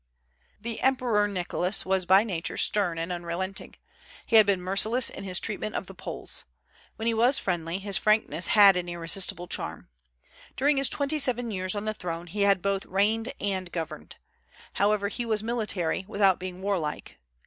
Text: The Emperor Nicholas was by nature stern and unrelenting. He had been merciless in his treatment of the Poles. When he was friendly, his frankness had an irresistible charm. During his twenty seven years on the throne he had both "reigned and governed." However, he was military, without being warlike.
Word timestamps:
The 0.59 0.79
Emperor 0.81 1.27
Nicholas 1.27 1.85
was 1.85 2.07
by 2.07 2.23
nature 2.23 2.57
stern 2.57 2.97
and 2.97 3.11
unrelenting. 3.11 3.75
He 4.25 4.37
had 4.37 4.47
been 4.47 4.59
merciless 4.59 5.11
in 5.11 5.23
his 5.23 5.39
treatment 5.39 5.75
of 5.75 5.85
the 5.85 5.93
Poles. 5.93 6.45
When 6.95 7.05
he 7.05 7.13
was 7.13 7.37
friendly, 7.37 7.77
his 7.77 7.99
frankness 7.99 8.47
had 8.47 8.75
an 8.75 8.89
irresistible 8.89 9.47
charm. 9.47 9.89
During 10.55 10.77
his 10.77 10.89
twenty 10.89 11.19
seven 11.19 11.51
years 11.51 11.75
on 11.75 11.85
the 11.85 11.93
throne 11.93 12.25
he 12.25 12.41
had 12.41 12.63
both 12.63 12.83
"reigned 12.87 13.31
and 13.39 13.71
governed." 13.71 14.15
However, 14.73 15.07
he 15.07 15.23
was 15.23 15.43
military, 15.43 16.05
without 16.07 16.39
being 16.39 16.63
warlike. 16.63 17.19